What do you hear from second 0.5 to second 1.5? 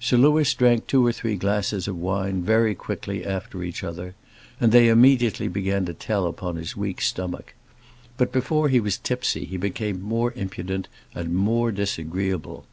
drank two or three